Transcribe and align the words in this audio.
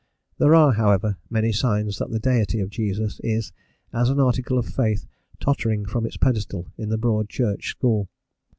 There 0.39 0.55
are, 0.55 0.71
however, 0.71 1.17
many 1.29 1.51
signs 1.51 1.99
that 1.99 2.09
the 2.09 2.17
deity 2.17 2.59
of 2.59 2.71
Jesus 2.71 3.19
is, 3.23 3.53
as 3.93 4.09
an 4.09 4.19
article 4.19 4.57
of 4.57 4.65
faith, 4.65 5.05
tottering 5.39 5.85
from 5.85 6.07
its 6.07 6.17
pedestal 6.17 6.71
in 6.75 6.89
the 6.89 6.97
Broad 6.97 7.29
Church 7.29 7.67
school. 7.69 8.09